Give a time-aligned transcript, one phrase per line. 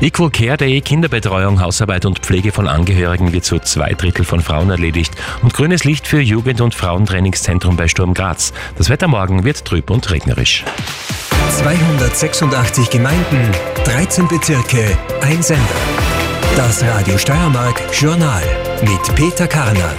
[0.00, 4.70] Equal Care Day, Kinderbetreuung, Hausarbeit und Pflege von Angehörigen wird zu zwei Drittel von Frauen
[4.70, 8.52] erledigt und grünes Licht für Jugend- und Frauentrainingszentrum bei Sturm Graz.
[8.76, 10.64] Das Wetter morgen wird trüb und regnerisch.
[11.58, 13.50] 286 Gemeinden,
[13.84, 15.62] 13 Bezirke, ein Sender.
[16.56, 18.42] Das Radio Steiermark Journal
[18.82, 19.94] mit Peter Karner.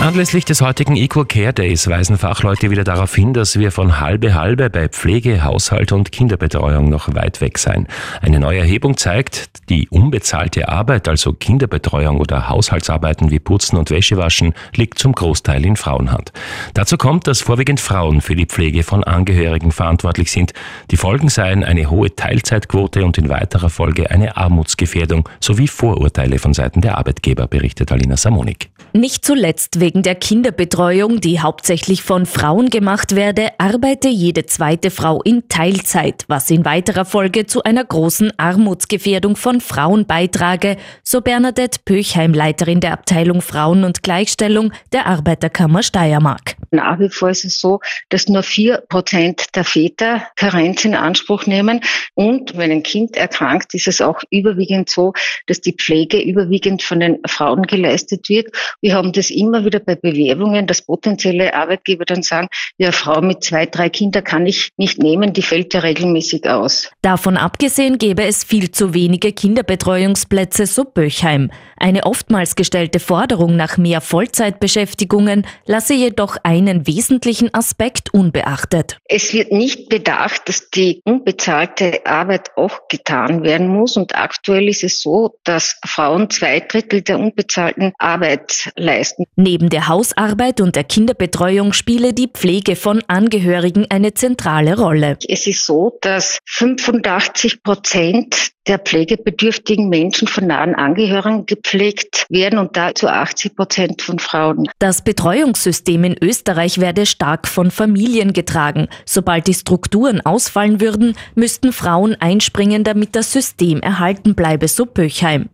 [0.00, 4.34] Anlässlich des heutigen Equal Care Days weisen Fachleute wieder darauf hin, dass wir von halbe
[4.34, 7.88] halbe bei Pflege, Haushalt und Kinderbetreuung noch weit weg seien.
[8.22, 14.54] Eine neue Erhebung zeigt, die unbezahlte Arbeit, also Kinderbetreuung oder Haushaltsarbeiten wie Putzen und Wäschewaschen,
[14.74, 16.32] liegt zum Großteil in Frauenhand.
[16.74, 20.52] Dazu kommt, dass vorwiegend Frauen für die Pflege von Angehörigen verantwortlich sind.
[20.92, 26.54] Die Folgen seien eine hohe Teilzeitquote und in weiterer Folge eine Armutsgefährdung sowie Vorurteile von
[26.54, 28.70] Seiten der Arbeitgeber, berichtet Alina Samonik.
[28.92, 35.22] Nicht zuletzt wegen der Kinderbetreuung, die hauptsächlich von Frauen gemacht werde, arbeite jede zweite Frau
[35.22, 41.80] in Teilzeit, was in weiterer Folge zu einer großen Armutsgefährdung von Frauen beitrage, so Bernadette
[41.84, 46.57] Pöchheim, Leiterin der Abteilung Frauen und Gleichstellung der Arbeiterkammer Steiermark.
[46.70, 51.46] Nach wie vor ist es so, dass nur vier Prozent der Väter Karenz in Anspruch
[51.46, 51.80] nehmen.
[52.14, 55.12] Und wenn ein Kind erkrankt, ist es auch überwiegend so,
[55.46, 58.48] dass die Pflege überwiegend von den Frauen geleistet wird.
[58.80, 63.44] Wir haben das immer wieder bei Bewerbungen, dass potenzielle Arbeitgeber dann sagen, ja, Frau mit
[63.44, 66.90] zwei, drei Kindern kann ich nicht nehmen, die fällt ja regelmäßig aus.
[67.02, 71.50] Davon abgesehen gäbe es viel zu wenige Kinderbetreuungsplätze, so Böchheim.
[71.76, 78.98] Eine oftmals gestellte Forderung nach mehr Vollzeitbeschäftigungen lasse jedoch einen wesentlichen Aspekt unbeachtet.
[79.04, 83.96] Es wird nicht bedacht, dass die unbezahlte Arbeit auch getan werden muss.
[83.96, 89.24] Und aktuell ist es so, dass Frauen zwei Drittel der unbezahlten Arbeit leisten.
[89.36, 95.18] Neben der Hausarbeit und der Kinderbetreuung spiele die Pflege von Angehörigen eine zentrale Rolle.
[95.28, 102.76] Es ist so, dass 85 Prozent der pflegebedürftigen Menschen von nahen Angehörigen gepflegt werden und
[102.76, 104.68] da zu 80 Prozent von Frauen.
[104.78, 108.88] Das Betreuungssystem in Österreich werde stark von Familien getragen.
[109.04, 115.48] Sobald die Strukturen ausfallen würden, müssten Frauen einspringen, damit das System erhalten bleibe, so Böchheim.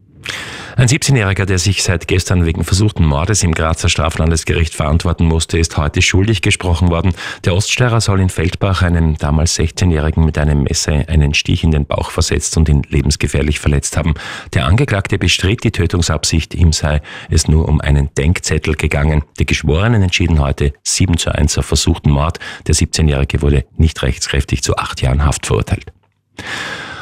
[0.76, 5.76] Ein 17-Jähriger, der sich seit gestern wegen versuchten Mordes im Grazer Straflandesgericht verantworten musste, ist
[5.76, 7.14] heute schuldig gesprochen worden.
[7.44, 11.86] Der Oststeirer soll in Feldbach einem damals 16-Jährigen mit einem Messer einen Stich in den
[11.86, 14.14] Bauch versetzt und ihn lebensgefährlich verletzt haben.
[14.52, 19.22] Der Angeklagte bestritt die Tötungsabsicht, ihm sei es nur um einen Denkzettel gegangen.
[19.38, 22.40] Die Geschworenen entschieden heute 7 zu 1 auf versuchten Mord.
[22.66, 25.92] Der 17-Jährige wurde nicht rechtskräftig zu acht Jahren Haft verurteilt.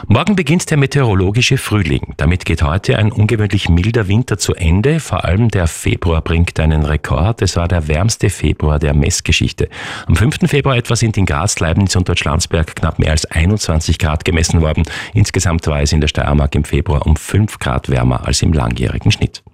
[0.08, 2.14] Morgen beginnt der meteorologische Frühling.
[2.16, 4.98] Damit geht heute ein ungewöhnlich milder Winter zu Ende.
[4.98, 7.40] Vor allem der Februar bringt einen Rekord.
[7.40, 9.68] Es war der wärmste Februar der Messgeschichte.
[10.06, 10.50] Am 5.
[10.50, 14.82] Februar etwa sind in Graz, Leibniz und Deutschlandsberg knapp mehr als 21 Grad gemessen worden.
[15.14, 19.12] Insgesamt war es in der Steiermark im Februar um 5 Grad wärmer als im langjährigen
[19.12, 19.44] Schnitt.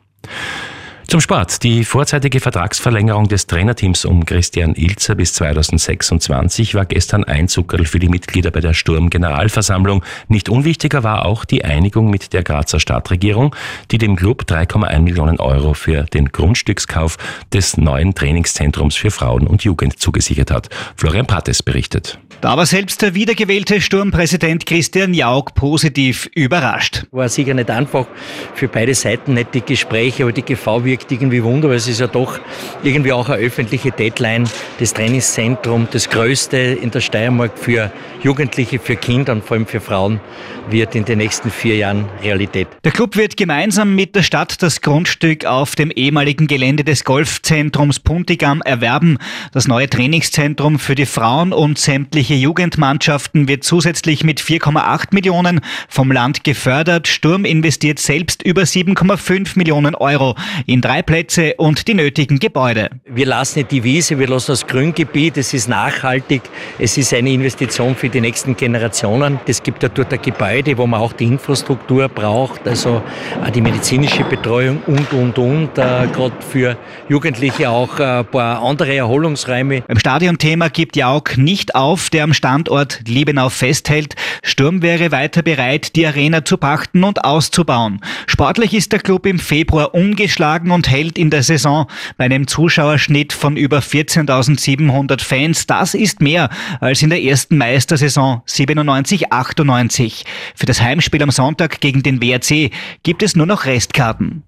[1.10, 1.62] Zum Sport.
[1.62, 7.98] Die vorzeitige Vertragsverlängerung des Trainerteams um Christian Ilzer bis 2026 war gestern ein Zuckerl für
[7.98, 10.04] die Mitglieder bei der Sturm-Generalversammlung.
[10.28, 13.56] Nicht unwichtiger war auch die Einigung mit der Grazer Stadtregierung,
[13.90, 17.16] die dem Club 3,1 Millionen Euro für den Grundstückskauf
[17.54, 20.68] des neuen Trainingszentrums für Frauen und Jugend zugesichert hat.
[20.94, 22.18] Florian Pattes berichtet.
[22.42, 27.06] Da war selbst der wiedergewählte Sturmpräsident Christian Jauch positiv überrascht.
[27.10, 28.06] War sicher nicht einfach
[28.54, 32.00] für beide Seiten, nicht die Gespräche, aber die GV wirkt irgendwie Wunder, weil es ist
[32.00, 32.38] ja doch
[32.82, 34.48] irgendwie auch eine öffentliche Deadline.
[34.78, 37.90] Das Trainingszentrum, das größte in der Steiermark für
[38.22, 40.20] Jugendliche, für Kinder und vor allem für Frauen,
[40.70, 42.68] wird in den nächsten vier Jahren Realität.
[42.84, 48.00] Der Club wird gemeinsam mit der Stadt das Grundstück auf dem ehemaligen Gelände des Golfzentrums
[48.00, 49.18] Puntigam erwerben.
[49.52, 56.12] Das neue Trainingszentrum für die Frauen und sämtliche Jugendmannschaften wird zusätzlich mit 4,8 Millionen vom
[56.12, 57.08] Land gefördert.
[57.08, 60.34] Sturm investiert selbst über 7,5 Millionen Euro
[60.66, 62.88] in drei Plätze und die nötigen Gebäude.
[63.04, 65.36] Wir lassen die Wiese, wir lassen das Grüngebiet.
[65.36, 66.40] Es ist nachhaltig,
[66.78, 69.38] es ist eine Investition für die nächsten Generationen.
[69.46, 73.02] Es gibt ja dort ein Gebäude, wo man auch die Infrastruktur braucht, also
[73.54, 75.76] die medizinische Betreuung und, und, und.
[75.76, 76.78] Äh, Gerade für
[77.10, 79.82] Jugendliche auch ein paar andere Erholungsräume.
[79.82, 84.14] Beim Stadionthema gibt Jauch nicht auf, der am Standort Liebenau festhält.
[84.42, 88.00] Sturm wäre weiter bereit, die Arena zu pachten und auszubauen.
[88.26, 93.32] Sportlich ist der Club im Februar ungeschlagen und hält in der Saison bei einem Zuschauerschnitt
[93.32, 95.66] von über 14.700 Fans.
[95.66, 100.24] Das ist mehr als in der ersten Meistersaison 97-98.
[100.54, 102.70] Für das Heimspiel am Sonntag gegen den WRC
[103.02, 104.44] gibt es nur noch Restkarten.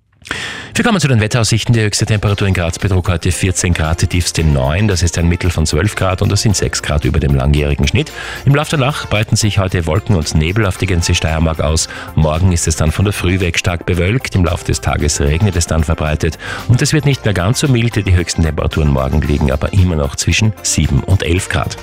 [0.81, 1.75] Wir kommen zu den Wetteraussichten.
[1.75, 4.89] Die höchste Temperatur in Graz betrug heute 14 Grad, die tiefste 9.
[4.89, 7.87] Das ist ein Mittel von 12 Grad und das sind 6 Grad über dem langjährigen
[7.87, 8.11] Schnitt.
[8.47, 11.89] Im Laufe der Nacht breiten sich heute Wolken und Nebel auf die ganze Steiermark aus.
[12.15, 14.35] Morgen ist es dann von der Früh weg stark bewölkt.
[14.35, 16.39] Im Laufe des Tages regnet es dann verbreitet
[16.69, 17.97] und es wird nicht mehr ganz so mild.
[17.97, 21.77] Die höchsten Temperaturen morgen liegen aber immer noch zwischen 7 und 11 Grad.